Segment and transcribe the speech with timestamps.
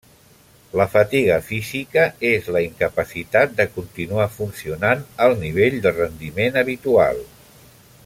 [0.79, 7.25] La fatiga física és la incapacitat de continuar funcionant al nivell de rendiment habitual.